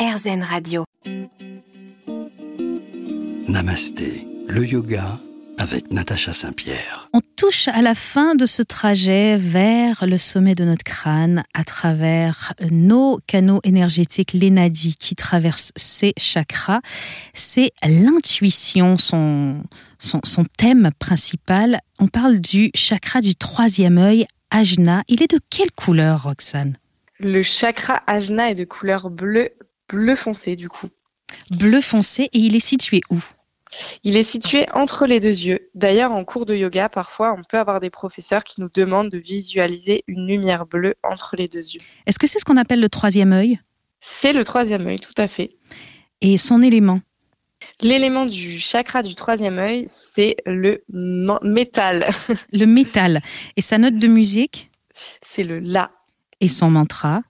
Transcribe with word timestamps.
RZN 0.00 0.42
Radio. 0.42 0.84
Namasté, 3.48 4.26
le 4.48 4.66
yoga 4.66 5.18
avec 5.58 5.92
Natacha 5.92 6.32
Saint-Pierre. 6.32 7.10
On 7.12 7.20
touche 7.36 7.68
à 7.68 7.82
la 7.82 7.94
fin 7.94 8.34
de 8.34 8.46
ce 8.46 8.62
trajet 8.62 9.36
vers 9.36 10.06
le 10.06 10.16
sommet 10.16 10.54
de 10.54 10.64
notre 10.64 10.84
crâne 10.84 11.44
à 11.52 11.64
travers 11.64 12.54
nos 12.70 13.18
canaux 13.26 13.60
énergétiques, 13.62 14.32
les 14.32 14.48
nadis 14.48 14.96
qui 14.96 15.16
traversent 15.16 15.72
ces 15.76 16.14
chakras. 16.16 16.80
C'est 17.34 17.70
l'intuition, 17.86 18.96
son, 18.96 19.64
son, 19.98 20.22
son 20.24 20.44
thème 20.56 20.92
principal. 20.98 21.78
On 21.98 22.08
parle 22.08 22.38
du 22.38 22.70
chakra 22.74 23.20
du 23.20 23.34
troisième 23.34 23.98
œil, 23.98 24.24
Ajna. 24.50 25.02
Il 25.08 25.22
est 25.22 25.30
de 25.30 25.40
quelle 25.50 25.72
couleur, 25.72 26.22
Roxane? 26.22 26.78
Le 27.18 27.42
chakra 27.42 28.02
Ajna 28.06 28.50
est 28.50 28.54
de 28.54 28.64
couleur 28.64 29.10
bleu, 29.10 29.50
bleu 29.90 30.16
foncé 30.16 30.56
du 30.56 30.68
coup. 30.68 30.88
Bleu 31.50 31.80
foncé 31.80 32.24
et 32.32 32.38
il 32.38 32.56
est 32.56 32.60
situé 32.60 33.00
où? 33.10 33.22
Il 34.02 34.16
est 34.16 34.24
situé 34.24 34.66
entre 34.72 35.06
les 35.06 35.20
deux 35.20 35.28
yeux. 35.28 35.70
D'ailleurs, 35.74 36.10
en 36.10 36.24
cours 36.24 36.44
de 36.44 36.56
yoga, 36.56 36.88
parfois, 36.88 37.36
on 37.38 37.44
peut 37.44 37.58
avoir 37.58 37.78
des 37.78 37.90
professeurs 37.90 38.42
qui 38.42 38.60
nous 38.60 38.68
demandent 38.72 39.10
de 39.10 39.18
visualiser 39.18 40.02
une 40.08 40.26
lumière 40.26 40.66
bleue 40.66 40.94
entre 41.04 41.36
les 41.36 41.46
deux 41.46 41.58
yeux. 41.74 41.80
Est-ce 42.06 42.18
que 42.18 42.26
c'est 42.26 42.40
ce 42.40 42.44
qu'on 42.44 42.56
appelle 42.56 42.80
le 42.80 42.88
troisième 42.88 43.32
œil? 43.32 43.60
C'est 44.00 44.32
le 44.32 44.44
troisième 44.44 44.86
œil, 44.88 44.98
tout 44.98 45.14
à 45.16 45.28
fait. 45.28 45.56
Et 46.20 46.36
son 46.36 46.62
élément? 46.62 47.00
L'élément 47.80 48.26
du 48.26 48.58
chakra 48.58 49.02
du 49.02 49.14
troisième 49.14 49.58
œil, 49.58 49.84
c'est 49.86 50.36
le 50.46 50.82
métal. 51.42 52.10
Le 52.52 52.64
métal. 52.64 53.20
Et 53.56 53.60
sa 53.60 53.78
note 53.78 53.98
de 53.98 54.06
musique? 54.06 54.70
C'est 55.22 55.44
le 55.44 55.60
La, 55.60 55.90
et 56.40 56.48
son 56.48 56.70
mantra? 56.70 57.22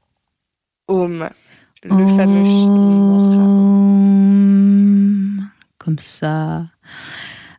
Om. 0.89 1.29
Le 1.83 2.07
fameux 2.17 2.43
mantra. 2.43 3.43
Om. 3.43 4.71
Comme 5.79 5.99
ça. 5.99 6.67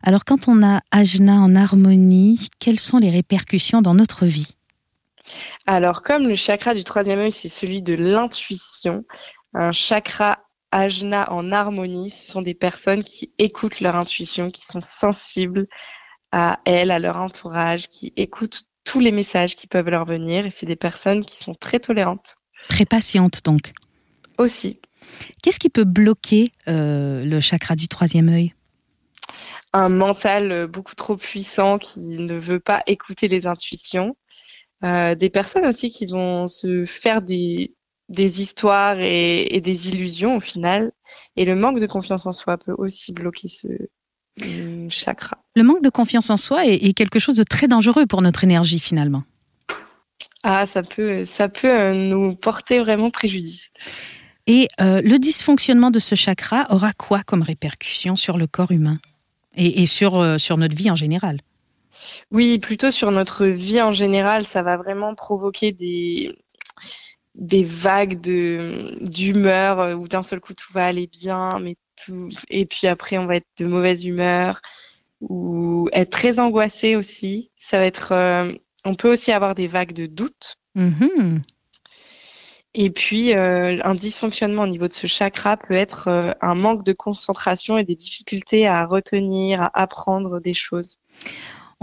Alors, 0.04 0.24
quand 0.24 0.46
on 0.46 0.62
a 0.62 0.80
Ajna 0.92 1.34
en 1.34 1.56
harmonie, 1.56 2.48
quelles 2.60 2.78
sont 2.78 2.98
les 2.98 3.10
répercussions 3.10 3.82
dans 3.82 3.94
notre 3.94 4.26
vie? 4.26 4.56
Alors, 5.66 6.02
comme 6.02 6.28
le 6.28 6.36
chakra 6.36 6.74
du 6.74 6.84
troisième 6.84 7.18
œil, 7.18 7.32
c'est 7.32 7.48
celui 7.48 7.82
de 7.82 7.94
l'intuition, 7.94 9.04
un 9.54 9.72
chakra 9.72 10.38
ajna 10.70 11.30
en 11.32 11.52
harmonie, 11.52 12.10
ce 12.10 12.30
sont 12.30 12.42
des 12.42 12.54
personnes 12.54 13.02
qui 13.04 13.32
écoutent 13.38 13.80
leur 13.80 13.96
intuition, 13.96 14.50
qui 14.50 14.64
sont 14.64 14.80
sensibles 14.80 15.66
à 16.30 16.60
elles, 16.64 16.90
à 16.90 16.98
leur 16.98 17.16
entourage, 17.16 17.88
qui 17.88 18.12
écoutent 18.16 18.62
tous 18.84 19.00
les 19.00 19.12
messages 19.12 19.54
qui 19.56 19.66
peuvent 19.66 19.90
leur 19.90 20.04
venir. 20.04 20.46
Et 20.46 20.50
c'est 20.50 20.66
des 20.66 20.76
personnes 20.76 21.24
qui 21.24 21.42
sont 21.42 21.54
très 21.54 21.80
tolérantes 21.80 22.36
Très 22.68 22.84
patiente, 22.84 23.40
donc. 23.44 23.72
Aussi. 24.38 24.80
Qu'est-ce 25.42 25.58
qui 25.58 25.68
peut 25.68 25.84
bloquer 25.84 26.52
euh, 26.68 27.24
le 27.24 27.40
chakra 27.40 27.74
du 27.74 27.88
troisième 27.88 28.28
œil? 28.28 28.54
Un 29.72 29.88
mental 29.88 30.52
euh, 30.52 30.66
beaucoup 30.66 30.94
trop 30.94 31.16
puissant 31.16 31.78
qui 31.78 32.00
ne 32.18 32.38
veut 32.38 32.60
pas 32.60 32.82
écouter 32.86 33.28
les 33.28 33.46
intuitions. 33.46 34.16
Euh, 34.84 35.14
des 35.14 35.30
personnes 35.30 35.66
aussi 35.66 35.90
qui 35.90 36.06
vont 36.06 36.48
se 36.48 36.84
faire 36.84 37.22
des, 37.22 37.74
des 38.08 38.42
histoires 38.42 38.98
et, 38.98 39.54
et 39.54 39.60
des 39.60 39.88
illusions 39.88 40.36
au 40.36 40.40
final. 40.40 40.92
Et 41.36 41.44
le 41.44 41.56
manque 41.56 41.78
de 41.78 41.86
confiance 41.86 42.26
en 42.26 42.32
soi 42.32 42.58
peut 42.58 42.74
aussi 42.76 43.12
bloquer 43.12 43.48
ce 43.48 43.68
chakra. 44.88 45.38
Le 45.54 45.62
manque 45.62 45.82
de 45.82 45.90
confiance 45.90 46.30
en 46.30 46.36
soi 46.36 46.66
est, 46.66 46.74
est 46.74 46.94
quelque 46.94 47.18
chose 47.18 47.34
de 47.34 47.44
très 47.44 47.68
dangereux 47.68 48.06
pour 48.06 48.22
notre 48.22 48.44
énergie, 48.44 48.80
finalement. 48.80 49.24
Ah, 50.42 50.66
ça 50.66 50.82
peut, 50.82 51.24
ça 51.24 51.48
peut 51.48 51.92
nous 51.92 52.34
porter 52.34 52.80
vraiment 52.80 53.10
préjudice. 53.10 53.70
Et 54.46 54.68
euh, 54.80 55.00
le 55.02 55.18
dysfonctionnement 55.18 55.90
de 55.90 55.98
ce 55.98 56.14
chakra 56.14 56.66
aura 56.70 56.92
quoi 56.92 57.22
comme 57.22 57.42
répercussion 57.42 58.16
sur 58.16 58.38
le 58.38 58.46
corps 58.46 58.72
humain 58.72 58.98
et, 59.56 59.82
et 59.82 59.86
sur, 59.86 60.18
euh, 60.20 60.38
sur 60.38 60.56
notre 60.56 60.76
vie 60.76 60.90
en 60.90 60.96
général? 60.96 61.40
Oui, 62.30 62.58
plutôt 62.58 62.90
sur 62.90 63.10
notre 63.10 63.46
vie 63.46 63.80
en 63.80 63.92
général, 63.92 64.44
ça 64.44 64.62
va 64.62 64.76
vraiment 64.76 65.14
provoquer 65.14 65.72
des, 65.72 66.34
des 67.34 67.64
vagues 67.64 68.20
de 68.20 68.96
d'humeur 69.00 69.80
euh, 69.80 69.94
où 69.94 70.08
d'un 70.08 70.22
seul 70.22 70.40
coup 70.40 70.54
tout 70.54 70.72
va 70.72 70.86
aller 70.86 71.06
bien, 71.06 71.50
mais 71.60 71.76
tout, 72.04 72.28
et 72.48 72.66
puis 72.66 72.86
après 72.86 73.18
on 73.18 73.26
va 73.26 73.36
être 73.36 73.46
de 73.58 73.66
mauvaise 73.66 74.04
humeur 74.04 74.60
ou 75.20 75.88
être 75.92 76.10
très 76.10 76.38
angoissé 76.38 76.96
aussi. 76.96 77.50
Ça 77.56 77.78
va 77.78 77.86
être, 77.86 78.12
euh, 78.12 78.52
on 78.84 78.94
peut 78.94 79.12
aussi 79.12 79.32
avoir 79.32 79.54
des 79.54 79.68
vagues 79.68 79.92
de 79.92 80.06
doute. 80.06 80.56
Mhm. 80.74 81.42
Et 82.74 82.90
puis, 82.90 83.34
euh, 83.34 83.78
un 83.82 83.94
dysfonctionnement 83.94 84.62
au 84.62 84.66
niveau 84.66 84.88
de 84.88 84.92
ce 84.92 85.06
chakra 85.06 85.58
peut 85.58 85.74
être 85.74 86.08
euh, 86.08 86.32
un 86.40 86.54
manque 86.54 86.84
de 86.84 86.94
concentration 86.94 87.76
et 87.76 87.84
des 87.84 87.96
difficultés 87.96 88.66
à 88.66 88.86
retenir, 88.86 89.60
à 89.60 89.82
apprendre 89.82 90.40
des 90.40 90.54
choses. 90.54 90.98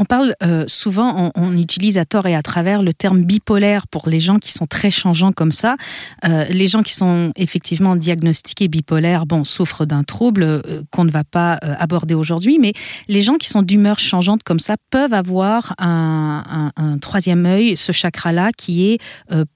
On 0.02 0.06
parle 0.06 0.34
euh, 0.42 0.64
souvent, 0.68 1.30
on, 1.36 1.58
utilise 1.58 1.98
à 1.98 2.06
tort 2.06 2.26
et 2.26 2.34
à 2.34 2.42
travers 2.42 2.82
le 2.84 2.94
terme 2.94 3.22
bipolaire 3.24 3.86
pour 3.86 4.08
les 4.08 4.22
gens 4.22 4.40
qui 4.40 4.54
sont 4.54 4.66
très 4.66 4.92
changeants 4.92 5.34
comme 5.34 5.52
ça. 5.52 5.76
Euh, 6.24 6.46
les 6.46 6.70
gens 6.70 6.84
qui 6.84 6.94
sont 6.94 7.34
effectivement 7.36 7.98
diagnostiqués 7.98 8.70
bipolaires, 8.70 9.26
bon, 9.26 9.44
souffrent 9.44 9.86
d'un 9.86 10.06
trouble 10.06 10.44
euh, 10.44 10.84
qu'on 10.92 11.04
ne 11.04 11.12
va 11.12 11.26
pas 11.26 11.56
aborder 11.56 12.14
aujourd'hui, 12.14 12.60
mais 12.60 12.72
les 13.10 13.22
gens 13.22 13.36
qui 13.36 13.50
sont 13.50 13.62
d'humeur 13.62 14.00
changeante 14.00 14.42
comme 14.44 14.60
ça 14.60 14.78
peuvent 14.90 15.14
avoir 15.14 15.76
un, 15.80 16.72
un- 16.78 16.98
troisième 17.00 17.46
œil, 17.46 17.76
ce 17.76 17.92
chakra-là, 17.92 18.52
qui 18.58 18.92
est 18.92 19.00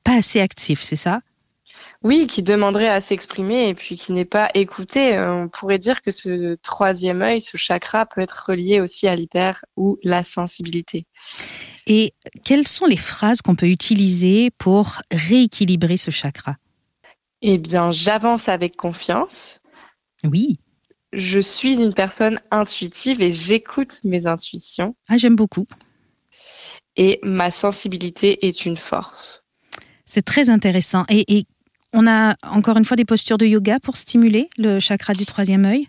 pas 0.04 0.18
assez 0.18 0.42
actif, 0.42 0.82
c'est 0.82 0.98
ça? 0.98 1.22
Oui, 2.04 2.28
qui 2.28 2.44
demanderait 2.44 2.90
à 2.90 3.00
s'exprimer 3.00 3.70
et 3.70 3.74
puis 3.74 3.96
qui 3.96 4.12
n'est 4.12 4.26
pas 4.26 4.50
écouté. 4.56 5.16
Euh, 5.16 5.34
On 5.44 5.48
pourrait 5.48 5.80
dire 5.80 6.02
que 6.02 6.12
ce 6.12 6.56
troisième 6.56 7.22
œil, 7.22 7.40
ce 7.40 7.56
chakra, 7.56 8.06
peut 8.06 8.22
être 8.22 8.46
relié 8.50 8.82
aussi 8.82 9.08
à 9.08 9.16
l'hyper 9.16 9.64
ou 9.78 9.98
la 10.04 10.22
sensibilité. 10.24 11.06
Et 11.88 12.14
quelles 12.44 12.68
sont 12.68 12.86
les 12.86 12.98
phrases 12.98 13.42
qu'on 13.42 13.56
peut 13.56 13.70
utiliser 13.70 14.52
pour 14.58 15.02
rééquilibrer 15.12 15.98
ce 15.98 16.12
chakra? 16.12 16.58
Eh 17.42 17.58
bien, 17.58 17.92
j'avance 17.92 18.50
avec 18.50 18.76
confiance. 18.76 19.60
Oui, 20.24 20.60
Je 21.14 21.40
suis 21.40 21.80
une 21.82 21.94
personne 21.94 22.40
intuitive 22.52 23.22
et 23.22 23.32
j'écoute 23.32 24.00
mes 24.04 24.26
intuitions. 24.28 24.96
ah, 25.10 25.18
j'aime 25.18 25.36
beaucoup. 25.36 25.66
Et 26.96 27.20
ma 27.24 27.50
sensibilité 27.52 28.46
est 28.48 28.66
une 28.66 28.78
force. 28.78 29.44
C'est 30.06 30.22
très 30.22 30.50
intéressant. 30.50 31.06
Et, 31.10 31.38
et 31.38 31.46
on 31.94 32.08
a 32.08 32.36
encore 32.44 32.78
une 32.78 32.86
fois 32.86 32.98
des 32.98 33.06
postures 33.06 33.38
de 33.38 33.46
yoga 33.46 33.80
pour 33.80 33.96
stimuler 33.96 34.50
le 34.58 34.80
chakra 34.80 35.14
du 35.14 35.26
troisième 35.26 35.66
œil. 35.66 35.88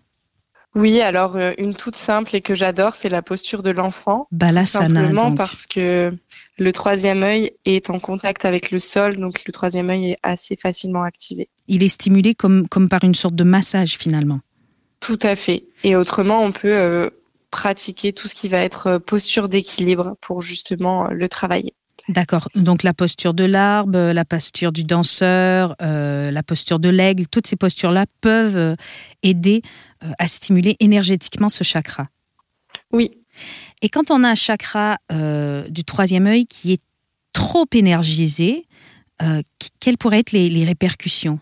Oui, 0.75 1.01
alors 1.01 1.37
euh, 1.37 1.53
une 1.59 1.75
toute 1.75 1.95
simple 1.95 2.35
et 2.35 2.41
que 2.41 2.55
j'adore, 2.55 2.95
c'est 2.95 3.09
la 3.09 3.23
posture 3.23 3.63
de 3.63 3.71
l'enfant. 3.71 4.27
Balasana. 4.33 5.03
Simplement 5.03 5.29
donc. 5.29 5.37
parce 5.37 5.67
que 5.67 6.13
le 6.59 6.73
troisième 6.73 7.23
œil 7.23 7.53
est 7.65 7.91
en 7.91 8.01
contact 8.01 8.45
avec 8.45 8.71
le 8.71 8.81
sol, 8.81 9.17
donc 9.17 9.43
le 9.47 9.53
troisième 9.53 9.89
œil 9.91 10.13
est 10.13 10.19
assez 10.23 10.57
facilement 10.57 11.05
activé. 11.05 11.49
Il 11.69 11.85
est 11.85 11.89
stimulé 11.89 12.35
comme, 12.35 12.69
comme 12.69 12.89
par 12.89 13.05
une 13.05 13.15
sorte 13.15 13.37
de 13.37 13.45
massage 13.45 13.97
finalement. 13.99 14.41
Tout 14.99 15.19
à 15.23 15.37
fait. 15.37 15.65
Et 15.85 15.95
autrement, 15.95 16.43
on 16.43 16.51
peut 16.51 16.75
euh, 16.75 17.11
pratiquer 17.51 18.13
tout 18.13 18.27
ce 18.27 18.35
qui 18.35 18.49
va 18.49 18.59
être 18.59 18.87
euh, 18.89 18.99
posture 18.99 19.49
d'équilibre 19.49 20.17
pour 20.21 20.43
justement 20.43 21.09
le 21.09 21.29
travailler. 21.29 21.75
D'accord. 22.09 22.49
Donc 22.55 22.83
la 22.83 22.93
posture 22.93 23.33
de 23.33 23.45
l'arbre, 23.45 24.13
la 24.13 24.25
posture 24.27 24.73
du 24.73 24.85
danseur, 24.85 25.75
euh, 25.81 26.31
la 26.31 26.43
posture 26.43 26.79
de 26.79 26.91
l'aigle, 26.91 27.27
toutes 27.29 27.47
ces 27.47 27.57
postures-là 27.57 28.05
peuvent 28.21 28.59
euh, 28.59 28.77
aider 29.23 29.63
euh, 30.03 30.11
à 30.19 30.27
stimuler 30.27 30.77
énergétiquement 30.81 31.49
ce 31.49 31.65
chakra. 31.65 32.09
Oui. 32.93 33.11
Et 33.81 33.89
quand 33.89 34.11
on 34.11 34.23
a 34.23 34.29
un 34.29 34.35
chakra 34.35 34.99
euh, 35.13 35.67
du 35.71 35.83
troisième 35.85 36.27
œil 36.27 36.45
qui 36.45 36.73
est 36.73 36.83
trop 37.33 37.67
énergisé, 37.73 38.67
euh, 39.23 39.41
qu- 39.59 39.71
quelles 39.81 39.97
pourraient 39.97 40.21
être 40.21 40.33
les, 40.33 40.51
les 40.51 40.65
répercussions? 40.65 41.41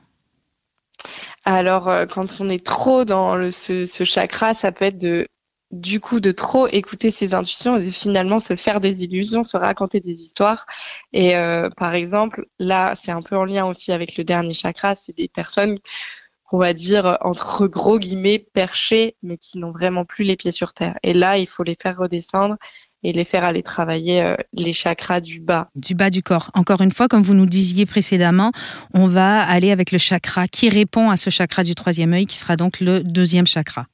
Alors, 1.44 1.88
euh, 1.88 2.06
quand 2.06 2.40
on 2.40 2.48
est 2.48 2.64
trop 2.64 3.04
dans 3.04 3.34
le, 3.34 3.50
ce, 3.50 3.84
ce 3.84 4.04
chakra, 4.04 4.54
ça 4.54 4.70
peut 4.70 4.84
être 4.84 4.98
de, 4.98 5.26
du 5.72 6.00
coup, 6.00 6.20
de 6.20 6.32
trop 6.32 6.68
écouter 6.68 7.10
ses 7.10 7.32
intuitions 7.32 7.78
et 7.78 7.84
de 7.84 7.90
finalement 7.90 8.40
se 8.40 8.54
faire 8.56 8.80
des 8.80 9.04
illusions, 9.04 9.42
se 9.42 9.56
raconter 9.56 10.00
des 10.00 10.20
histoires. 10.20 10.66
Et 11.14 11.34
euh, 11.34 11.70
par 11.70 11.94
exemple, 11.94 12.46
là, 12.58 12.94
c'est 12.94 13.10
un 13.10 13.22
peu 13.22 13.36
en 13.36 13.44
lien 13.44 13.64
aussi 13.64 13.90
avec 13.90 14.18
le 14.18 14.24
dernier 14.24 14.52
chakra, 14.52 14.94
c'est 14.94 15.16
des 15.16 15.28
personnes, 15.28 15.78
on 16.52 16.58
va 16.58 16.74
dire, 16.74 17.16
entre 17.22 17.66
gros 17.66 17.98
guillemets, 17.98 18.38
perchées, 18.38 19.16
mais 19.22 19.38
qui 19.38 19.58
n'ont 19.58 19.70
vraiment 19.70 20.04
plus 20.04 20.24
les 20.24 20.36
pieds 20.36 20.52
sur 20.52 20.74
terre. 20.74 20.98
Et 21.02 21.14
là, 21.14 21.38
il 21.38 21.46
faut 21.46 21.62
les 21.62 21.74
faire 21.74 21.96
redescendre 21.96 22.56
et 23.02 23.14
les 23.14 23.24
faire 23.24 23.42
aller 23.42 23.62
travailler 23.62 24.22
euh, 24.22 24.36
les 24.52 24.74
chakras 24.74 25.20
du 25.20 25.40
bas. 25.40 25.68
du 25.74 25.94
bas 25.94 26.10
du 26.10 26.22
corps. 26.22 26.50
Encore 26.52 26.82
une 26.82 26.92
fois, 26.92 27.08
comme 27.08 27.22
vous 27.22 27.34
nous 27.34 27.46
disiez 27.46 27.86
précédemment, 27.86 28.52
on 28.92 29.08
va 29.08 29.42
aller 29.42 29.72
avec 29.72 29.90
le 29.90 29.98
chakra 29.98 30.48
qui 30.48 30.68
répond 30.68 31.10
à 31.10 31.16
ce 31.16 31.30
chakra 31.30 31.64
du 31.64 31.74
troisième 31.74 32.12
œil, 32.12 32.26
qui 32.26 32.36
sera 32.36 32.56
donc 32.56 32.80
le 32.80 33.02
deuxième 33.02 33.46
chakra. 33.46 33.86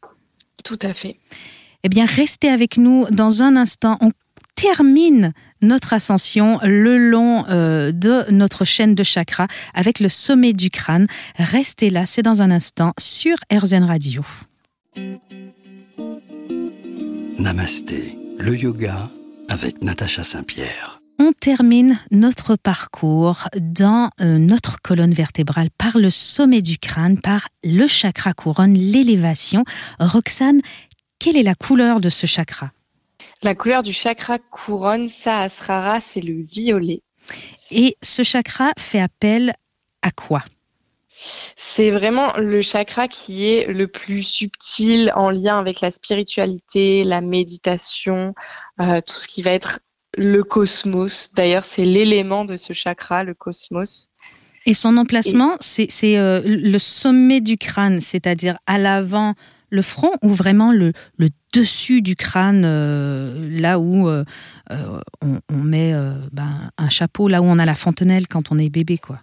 Tout 0.65 0.79
à 0.83 0.93
fait. 0.93 1.17
Eh 1.85 1.89
bien, 1.89 2.05
restez 2.05 2.49
avec 2.49 2.77
nous 2.77 3.07
dans 3.11 3.43
un 3.43 3.57
instant. 3.57 3.99
On 4.01 4.11
termine 4.57 5.33
notre 5.63 5.93
ascension 5.93 6.59
le 6.63 6.99
long 6.99 7.45
euh, 7.49 7.93
de 7.93 8.25
notre 8.31 8.65
chaîne 8.65 8.95
de 8.95 9.03
chakras 9.03 9.47
avec 9.75 10.01
le 10.01 10.09
sommet 10.09 10.53
du 10.53 10.71
crâne. 10.71 11.07
Restez 11.37 11.91
là, 11.91 12.07
c'est 12.07 12.23
dans 12.23 12.43
un 12.43 12.51
instant 12.51 12.93
sur 12.99 13.37
RZN 13.53 13.85
Radio. 13.85 14.23
Namasté, 17.39 18.19
le 18.39 18.57
yoga 18.57 19.09
avec 19.49 19.83
Natacha 19.83 20.25
Saint-Pierre. 20.25 21.01
On 21.21 21.33
termine 21.33 21.99
notre 22.13 22.55
parcours 22.55 23.49
dans 23.59 24.11
euh, 24.21 24.39
notre 24.39 24.81
colonne 24.81 25.13
vertébrale 25.13 25.69
par 25.77 25.99
le 25.99 26.11
sommet 26.11 26.63
du 26.63 26.79
crâne, 26.79 27.21
par 27.21 27.49
le 27.65 27.89
chakra 27.89 28.35
couronne, 28.35 28.75
l'élévation. 28.75 29.65
Roxane, 29.99 30.61
quelle 31.19 31.37
est 31.37 31.43
la 31.43 31.55
couleur 31.55 32.01
de 32.01 32.09
ce 32.09 32.27
chakra? 32.27 32.71
La 33.43 33.55
couleur 33.55 33.83
du 33.83 33.93
chakra 33.93 34.39
couronne 34.39 35.09
Sahasrara, 35.09 36.01
c'est 36.01 36.21
le 36.21 36.43
violet. 36.43 37.03
Et 37.71 37.97
ce 38.03 38.23
chakra 38.23 38.73
fait 38.79 39.01
appel 39.01 39.55
à 40.03 40.11
quoi? 40.11 40.43
C'est 41.57 41.91
vraiment 41.91 42.37
le 42.37 42.63
chakra 42.63 43.09
qui 43.09 43.47
est 43.47 43.67
le 43.73 43.89
plus 43.89 44.23
subtil 44.23 45.13
en 45.15 45.31
lien 45.31 45.59
avec 45.59 45.81
la 45.81 45.91
spiritualité, 45.91 47.03
la 47.05 47.21
méditation, 47.21 48.35
euh, 48.81 49.01
tout 49.01 49.15
ce 49.15 49.27
qui 49.27 49.43
va 49.43 49.51
être 49.51 49.81
le 50.17 50.43
cosmos. 50.45 51.33
D'ailleurs, 51.35 51.65
c'est 51.65 51.85
l'élément 51.85 52.45
de 52.45 52.57
ce 52.57 52.73
chakra, 52.73 53.25
le 53.25 53.35
cosmos. 53.35 54.09
Et 54.65 54.75
son 54.75 54.97
emplacement, 54.97 55.57
c'est 55.61 56.19
euh, 56.19 56.41
le 56.45 56.79
sommet 56.79 57.41
du 57.41 57.57
crâne, 57.57 58.01
c'est-à-dire 58.01 58.57
à, 58.67 58.79
l'avant 58.79 59.35
le 59.71 59.83
front 59.83 60.13
ou 60.23 60.31
vraiment 60.31 60.73
le, 60.73 60.93
dessus 61.53 62.03
du 62.03 62.17
crâne, 62.17 62.63
euh, 62.65 63.49
là 63.51 63.79
où 63.79 64.09
on, 64.09 65.57
met 65.57 65.95
ben, 66.33 66.71
un 66.77 66.89
chapeau, 66.89 67.29
là 67.29 67.43
où 67.43 67.45
on 67.45 67.59
a 67.59 67.65
la 67.65 67.75
fontenelle 67.75 68.29
quand 68.29 68.53
on 68.53 68.59
est 68.59 68.71
bébé, 68.71 68.99
quoi. 68.99 69.21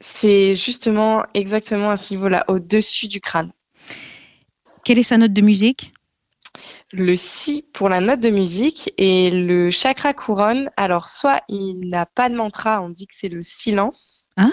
C'est 0.00 0.54
justement 0.54 1.24
exactement 1.34 1.90
à 1.90 1.96
ce 1.96 2.14
niveau-là, 2.14 2.44
au-dessus 2.48 3.08
du 3.08 3.20
crâne. 3.20 3.50
Quelle 4.84 4.98
est 4.98 5.02
sa 5.02 5.18
note 5.18 5.32
de 5.32 5.42
musique? 5.42 5.92
Le 6.92 7.16
si 7.16 7.64
pour 7.72 7.88
la 7.88 8.00
note 8.00 8.20
de 8.20 8.30
musique 8.30 8.92
et 8.96 9.30
le 9.30 9.70
chakra 9.70 10.14
couronne. 10.14 10.70
Alors, 10.76 11.08
soit 11.08 11.42
il 11.48 11.88
n'a 11.88 12.06
pas 12.06 12.28
de 12.28 12.34
mantra, 12.34 12.82
on 12.82 12.88
dit 12.88 13.06
que 13.06 13.14
c'est 13.14 13.28
le 13.28 13.42
silence. 13.42 14.28
Ah 14.36 14.48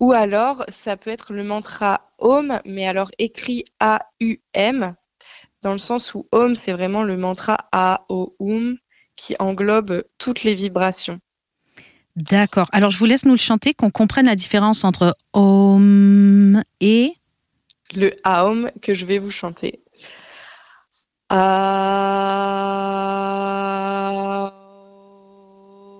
Ou 0.00 0.12
alors, 0.12 0.64
ça 0.68 0.96
peut 0.96 1.10
être 1.10 1.32
le 1.32 1.44
mantra 1.44 2.10
Om, 2.18 2.60
mais 2.64 2.86
alors 2.86 3.10
écrit 3.18 3.64
A-U-M, 3.80 4.94
dans 5.62 5.72
le 5.72 5.78
sens 5.78 6.14
où 6.14 6.28
Om, 6.32 6.54
c'est 6.54 6.72
vraiment 6.72 7.02
le 7.02 7.16
mantra 7.16 7.68
A-O-Um 7.72 8.76
qui 9.16 9.34
englobe 9.38 10.04
toutes 10.18 10.42
les 10.42 10.54
vibrations. 10.54 11.20
D'accord. 12.16 12.68
Alors, 12.72 12.90
je 12.90 12.98
vous 12.98 13.06
laisse 13.06 13.24
nous 13.24 13.32
le 13.32 13.38
chanter, 13.38 13.74
qu'on 13.74 13.90
comprenne 13.90 14.26
la 14.26 14.36
différence 14.36 14.84
entre 14.84 15.16
Om 15.32 16.62
et. 16.80 17.14
Le 17.94 18.10
Aum 18.24 18.70
que 18.82 18.94
je 18.94 19.06
vais 19.06 19.18
vous 19.18 19.30
chanter. 19.30 19.80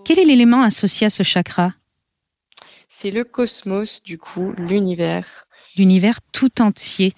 Quel 0.05 0.19
est 0.19 0.25
l'élément 0.25 0.62
associé 0.62 1.06
à 1.06 1.11
ce 1.11 1.23
chakra? 1.23 1.73
C'est 3.05 3.11
le 3.11 3.25
cosmos, 3.25 4.03
du 4.03 4.17
coup, 4.17 4.55
l'univers. 4.56 5.47
L'univers 5.77 6.21
tout 6.33 6.62
entier. 6.62 7.12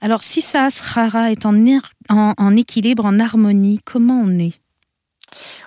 Alors, 0.00 0.24
si 0.24 0.42
Sahasrara 0.42 1.30
est 1.30 1.46
en, 1.46 1.54
en 2.08 2.56
équilibre, 2.56 3.04
en 3.04 3.20
harmonie, 3.20 3.78
comment 3.84 4.20
on 4.20 4.36
est? 4.40 4.60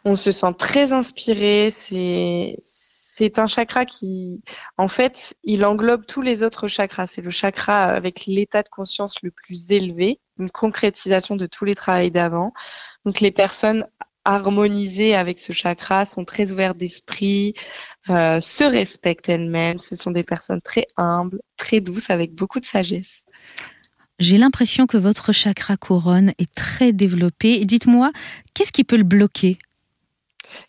On 0.03 0.17
se 0.17 0.33
sent 0.33 0.53
très 0.59 0.91
inspiré. 0.91 1.69
C'est 1.71 2.57
c'est 2.59 3.39
un 3.39 3.47
chakra 3.47 3.85
qui, 3.85 4.41
en 4.75 4.89
fait, 4.89 5.37
il 5.45 5.63
englobe 5.63 6.05
tous 6.05 6.21
les 6.21 6.43
autres 6.43 6.67
chakras. 6.67 7.07
C'est 7.07 7.21
le 7.21 7.29
chakra 7.29 7.85
avec 7.85 8.25
l'état 8.25 8.61
de 8.61 8.67
conscience 8.67 9.21
le 9.23 9.31
plus 9.31 9.71
élevé, 9.71 10.19
une 10.37 10.49
concrétisation 10.49 11.37
de 11.37 11.45
tous 11.45 11.63
les 11.63 11.75
travaux 11.75 12.09
d'avant. 12.09 12.51
Donc 13.05 13.21
les 13.21 13.31
personnes 13.31 13.87
harmonisées 14.25 15.15
avec 15.15 15.39
ce 15.39 15.53
chakra 15.53 16.05
sont 16.05 16.25
très 16.25 16.51
ouvertes 16.51 16.77
d'esprit, 16.77 17.53
euh, 18.09 18.39
se 18.39 18.63
respectent 18.63 19.29
elles-mêmes. 19.29 19.77
Ce 19.77 19.95
sont 19.95 20.11
des 20.11 20.23
personnes 20.23 20.61
très 20.61 20.85
humbles, 20.97 21.39
très 21.57 21.79
douces, 21.79 22.09
avec 22.09 22.33
beaucoup 22.33 22.59
de 22.59 22.65
sagesse. 22.65 23.23
J'ai 24.19 24.37
l'impression 24.37 24.87
que 24.87 24.97
votre 24.97 25.31
chakra 25.31 25.77
couronne 25.77 26.31
est 26.37 26.53
très 26.53 26.93
développé. 26.93 27.65
Dites-moi, 27.65 28.11
qu'est-ce 28.53 28.71
qui 28.71 28.83
peut 28.83 28.97
le 28.97 29.03
bloquer? 29.03 29.57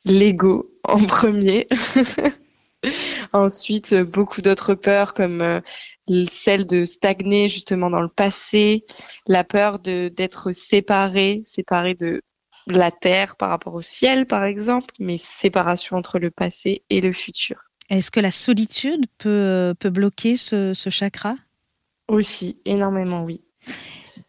L'ego 0.04 0.68
en 0.84 1.04
premier. 1.04 1.68
Ensuite, 3.32 3.94
beaucoup 3.94 4.42
d'autres 4.42 4.74
peurs 4.74 5.14
comme 5.14 5.40
euh, 5.40 5.60
celle 6.30 6.66
de 6.66 6.84
stagner 6.84 7.48
justement 7.48 7.90
dans 7.90 8.00
le 8.00 8.08
passé, 8.08 8.84
la 9.26 9.44
peur 9.44 9.78
d'être 9.78 10.52
séparé, 10.52 11.42
séparé 11.44 11.94
de 11.94 12.22
la 12.66 12.90
terre 12.90 13.36
par 13.36 13.50
rapport 13.50 13.74
au 13.74 13.82
ciel 13.82 14.26
par 14.26 14.44
exemple, 14.44 14.94
mais 14.98 15.16
séparation 15.18 15.96
entre 15.96 16.18
le 16.18 16.30
passé 16.30 16.82
et 16.90 17.00
le 17.00 17.12
futur. 17.12 17.56
Est-ce 17.88 18.10
que 18.10 18.20
la 18.20 18.30
solitude 18.32 19.06
peut, 19.18 19.74
peut 19.78 19.90
bloquer 19.90 20.36
ce, 20.36 20.74
ce 20.74 20.90
chakra? 20.90 21.34
Aussi, 22.08 22.60
énormément, 22.64 23.24
oui. 23.24 23.42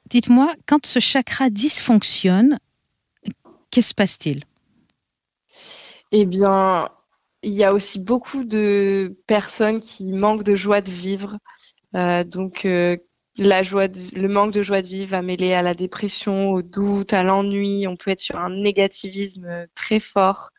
Dites-moi, 0.09 0.53
quand 0.65 0.85
ce 0.85 0.99
chakra 0.99 1.49
dysfonctionne, 1.49 2.59
qu'est-ce 3.71 3.87
qui 3.87 3.89
se 3.89 3.93
passe-t-il? 3.93 4.43
Eh 6.11 6.25
bien, 6.25 6.89
il 7.43 7.53
y 7.53 7.63
a 7.63 7.73
aussi 7.73 7.99
beaucoup 7.99 8.43
de 8.43 9.17
personnes 9.27 9.79
qui 9.79 10.13
manquent 10.13 10.43
de 10.43 10.55
joie 10.55 10.81
de 10.81 10.89
vivre. 10.89 11.37
Euh, 11.95 12.23
donc, 12.23 12.65
euh, 12.65 12.97
la 13.37 13.63
joie 13.63 13.87
le 14.13 14.27
manque 14.27 14.51
de 14.51 14.61
joie 14.61 14.81
de 14.81 14.87
vivre 14.87 15.11
va 15.11 15.21
mêler 15.21 15.53
à 15.53 15.61
la 15.61 15.73
dépression, 15.73 16.51
au 16.51 16.61
doute, 16.61 17.13
à 17.13 17.23
l'ennui. 17.23 17.87
On 17.87 17.95
peut 17.95 18.11
être 18.11 18.19
sur 18.19 18.37
un 18.37 18.49
négativisme 18.49 19.67
très 19.75 19.99
fort. 19.99 20.51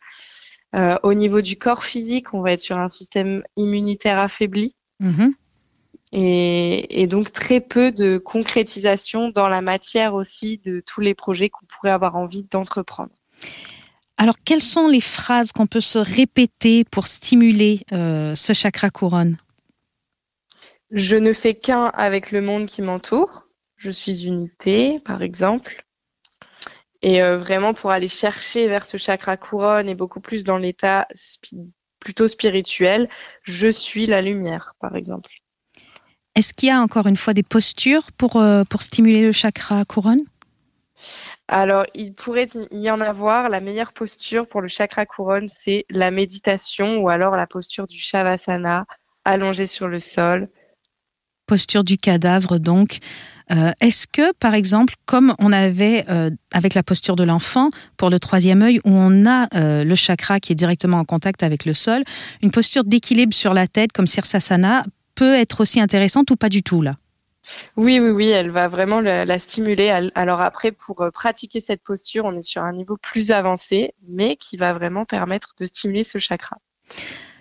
Euh, 0.77 0.97
au 1.03 1.15
niveau 1.15 1.41
du 1.41 1.57
corps 1.57 1.85
physique, 1.85 2.35
on 2.35 2.41
va 2.41 2.53
être 2.53 2.61
sur 2.61 2.79
un 2.79 2.89
système 2.89 3.43
immunitaire 3.57 4.19
affaibli. 4.19 4.77
Mm-hmm 5.03 5.33
et, 6.13 7.07
donc 7.07 7.33
très 7.33 7.61
peu 7.61 7.93
de 7.93 8.19
concrétisation 8.19 9.31
dans 9.31 9.49
la 9.49 9.61
matière 9.61 10.15
aussi 10.15 10.61
de 10.65 10.83
tous 10.85 11.01
les 11.01 11.15
projets 11.15 11.49
qu'on 11.51 11.67
pourrait 11.67 11.91
avoir 11.91 12.17
envie 12.17 12.45
d'entreprendre. 12.45 13.11
Alors, 14.17 14.37
quelles 14.45 14.63
sont 14.63 14.89
les 14.89 15.01
phrases 15.01 15.53
qu'on 15.53 15.67
peut 15.67 15.81
se 15.81 15.99
répéter 15.99 16.85
pour 16.85 17.07
stimuler 17.07 17.85
euh, 17.93 18.35
ce 18.35 18.53
chakra 18.53 18.91
couronne? 18.91 19.37
Je 20.91 21.17
ne 21.17 21.33
fais 21.33 21.55
qu'un 21.55 21.87
avec 21.87 22.31
le 22.31 22.41
monde 22.41 22.67
qui 22.67 22.83
m'entoure. 22.83 23.47
Je 23.77 23.91
suis 23.91 24.27
unité, 24.27 24.99
par 25.01 25.23
exemple. 25.23 25.85
Et 27.03 27.23
euh, 27.23 27.39
vraiment 27.39 27.75
pour 27.75 27.91
aller 27.91 28.09
chercher 28.09 28.67
vers 28.67 28.85
ce 28.85 28.97
chakra 28.97 29.37
couronne 29.37 29.89
et 29.89 29.95
beaucoup 29.95 30.21
plus 30.21 30.43
dans 30.45 30.59
l'état 30.59 31.07
plutôt 32.01 32.29
spirituel, 32.29 33.09
je 33.43 33.69
suis 33.69 34.07
la 34.07 34.23
lumière, 34.23 34.75
par 34.81 34.97
exemple. 34.97 35.31
Est-ce 36.35 36.55
qu'il 36.55 36.69
y 36.69 36.73
a 36.73 36.81
encore 36.81 37.07
une 37.07 37.17
fois 37.17 37.35
des 37.35 37.43
postures 37.43 38.13
pour, 38.13 38.37
euh, 38.37 38.65
pour 38.65 38.83
stimuler 38.83 39.23
le 39.23 39.33
chakra 39.33 39.85
couronne? 39.85 40.21
Alors, 41.49 41.85
il 41.95 42.15
pourrait 42.15 42.49
y 42.71 42.91
en 42.91 43.01
avoir. 43.01 43.49
La 43.49 43.61
meilleure 43.61 43.93
posture 43.93 44.49
pour 44.49 44.61
le 44.61 44.69
chakra 44.69 45.07
couronne, 45.07 45.49
c'est 45.49 45.85
la 45.89 46.11
méditation 46.11 46.99
ou 46.99 47.09
alors 47.09 47.37
la 47.37 47.47
posture 47.47 47.87
du 47.87 47.99
shavasana, 47.99 48.87
allongé 49.25 49.67
sur 49.67 49.89
le 49.89 50.01
sol. 50.01 50.49
Posture 51.49 51.83
du 51.83 51.99
cadavre, 51.99 52.59
donc. 52.59 52.99
Euh, 53.51 53.71
est-ce 53.81 54.07
que, 54.07 54.35
par 54.35 54.53
exemple, 54.53 54.95
comme 55.07 55.35
on 55.39 55.53
avait 55.53 56.05
euh, 56.11 56.29
avec 56.53 56.75
la 56.75 56.83
posture 56.83 57.17
de 57.17 57.25
l'enfant 57.25 57.71
pour 57.97 58.11
le 58.11 58.21
troisième 58.21 58.61
œil, 58.61 58.79
où 58.85 58.91
on 58.91 59.27
a 59.27 59.49
le 59.55 59.95
chakra 59.95 60.39
qui 60.39 60.53
est 60.53 60.55
directement 60.55 60.99
en 60.99 61.05
contact 61.07 61.43
avec 61.43 61.65
le 61.65 61.73
sol, 61.73 62.03
une 62.43 62.51
posture 62.51 62.85
d'équilibre 62.85 63.33
sur 63.33 63.55
la 63.55 63.67
tête 63.67 63.93
comme 63.93 64.07
Sirsasana 64.07 64.85
peut 65.15 65.35
être 65.35 65.63
aussi 65.63 65.81
intéressante 65.81 66.31
ou 66.31 66.37
pas 66.37 66.51
du 66.51 66.63
tout 66.63 66.83
là? 66.83 66.93
Oui, 67.77 67.99
oui, 68.01 68.11
oui, 68.11 68.29
elle 68.29 68.51
va 68.51 68.69
vraiment 68.69 69.01
la, 69.01 69.39
stimuler. 69.39 69.91
Alors 70.15 70.41
après, 70.41 70.73
pour 70.73 71.01
euh, 71.03 71.11
pratiquer 71.11 71.61
cette 71.61 71.83
posture, 71.83 72.25
on 72.25 72.35
est 72.35 72.43
sur 72.43 72.63
un 72.63 72.73
niveau 72.73 72.97
plus 72.97 73.31
avancé, 73.31 73.95
mais 74.09 74.37
qui 74.37 74.57
va 74.57 74.73
vraiment 74.73 75.05
permettre 75.05 75.55
de 75.59 75.67
stimuler 75.67 76.05
ce 76.05 76.19
chakra. 76.19 76.59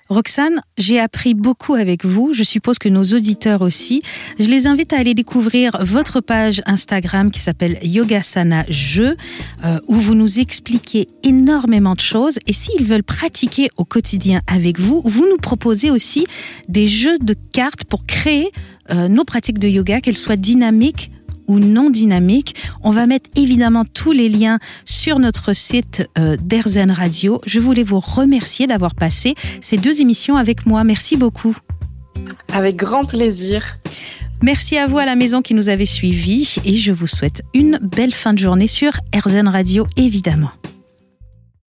Roxane, 0.09 0.61
j'ai 0.77 0.99
appris 0.99 1.33
beaucoup 1.33 1.73
avec 1.73 2.05
vous. 2.05 2.31
Je 2.33 2.43
suppose 2.43 2.77
que 2.79 2.89
nos 2.89 3.03
auditeurs 3.03 3.61
aussi. 3.61 4.01
Je 4.39 4.49
les 4.49 4.67
invite 4.67 4.93
à 4.93 4.97
aller 4.97 5.13
découvrir 5.13 5.77
votre 5.81 6.21
page 6.21 6.61
Instagram 6.65 7.29
qui 7.31 7.39
s'appelle 7.39 7.77
Yogasana 7.83 8.65
Jeu, 8.69 9.17
euh, 9.65 9.79
où 9.87 9.95
vous 9.95 10.15
nous 10.15 10.39
expliquez 10.39 11.09
énormément 11.23 11.93
de 11.93 11.99
choses. 11.99 12.39
Et 12.47 12.53
s'ils 12.53 12.85
veulent 12.85 13.03
pratiquer 13.03 13.69
au 13.75 13.85
quotidien 13.85 14.41
avec 14.47 14.79
vous, 14.79 15.01
vous 15.03 15.27
nous 15.29 15.37
proposez 15.37 15.91
aussi 15.91 16.25
des 16.69 16.87
jeux 16.87 17.17
de 17.19 17.35
cartes 17.51 17.83
pour 17.83 18.05
créer 18.05 18.51
euh, 18.91 19.09
nos 19.09 19.25
pratiques 19.25 19.59
de 19.59 19.67
yoga, 19.67 19.99
qu'elles 19.99 20.17
soient 20.17 20.37
dynamiques 20.37 21.11
ou 21.47 21.59
non 21.59 21.89
dynamique. 21.89 22.55
On 22.83 22.89
va 22.89 23.05
mettre 23.05 23.29
évidemment 23.35 23.85
tous 23.85 24.11
les 24.11 24.29
liens 24.29 24.59
sur 24.85 25.19
notre 25.19 25.53
site 25.53 26.07
euh, 26.17 26.37
d'Erzen 26.41 26.91
Radio. 26.91 27.41
Je 27.45 27.59
voulais 27.59 27.83
vous 27.83 27.99
remercier 27.99 28.67
d'avoir 28.67 28.95
passé 28.95 29.35
ces 29.61 29.77
deux 29.77 30.01
émissions 30.01 30.35
avec 30.35 30.65
moi. 30.65 30.83
Merci 30.83 31.17
beaucoup. 31.17 31.55
Avec 32.51 32.75
grand 32.75 33.05
plaisir. 33.05 33.79
Merci 34.41 34.77
à 34.77 34.85
vous 34.85 34.99
à 34.99 35.05
la 35.05 35.15
maison 35.15 35.41
qui 35.41 35.53
nous 35.53 35.69
avez 35.69 35.85
suivis 35.85 36.57
et 36.63 36.75
je 36.75 36.91
vous 36.91 37.07
souhaite 37.07 37.41
une 37.55 37.79
belle 37.81 38.13
fin 38.13 38.33
de 38.33 38.39
journée 38.39 38.67
sur 38.67 38.91
RZN 39.15 39.47
Radio 39.47 39.87
évidemment. 39.97 40.51